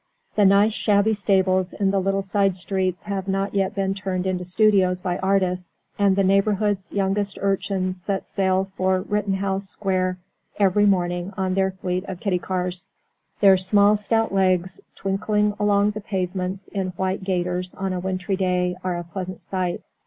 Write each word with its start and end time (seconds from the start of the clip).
The 0.33 0.45
nice 0.45 0.73
shabby 0.73 1.13
stables 1.13 1.73
in 1.73 1.91
the 1.91 1.99
little 2.01 2.23
side 2.23 2.55
streets 2.55 3.03
have 3.03 3.27
not 3.27 3.53
yet 3.53 3.75
been 3.75 3.93
turned 3.93 4.25
into 4.25 4.43
studios 4.43 4.99
by 4.99 5.19
artists, 5.19 5.77
and 5.99 6.15
the 6.15 6.23
neighbourhood's 6.23 6.91
youngest 6.91 7.37
urchins 7.39 8.01
set 8.01 8.27
sail 8.27 8.63
for 8.75 9.01
Rittenhouse 9.01 9.65
Square 9.69 10.17
every 10.57 10.87
morning 10.87 11.35
on 11.37 11.53
their 11.53 11.69
fleet 11.69 12.03
of 12.05 12.19
"kiddie 12.19 12.39
cars." 12.39 12.89
Their 13.41 13.57
small 13.57 13.95
stout 13.95 14.33
legs, 14.33 14.81
twinkling 14.95 15.53
along 15.59 15.91
the 15.91 16.01
pavements 16.01 16.67
in 16.69 16.93
white 16.97 17.23
gaiters 17.23 17.75
on 17.75 17.93
a 17.93 17.99
wintry 17.99 18.37
day, 18.37 18.77
are 18.83 18.97
a 18.97 19.03
pleasant 19.03 19.43
sight. 19.43 19.83